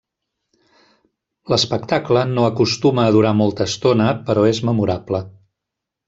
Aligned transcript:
L'espectacle 1.51 2.23
no 2.31 2.45
acostuma 2.47 3.05
a 3.09 3.11
durar 3.17 3.33
molta 3.41 3.67
estona 3.73 4.07
però 4.31 4.47
és 4.53 4.63
memorable. 4.71 5.21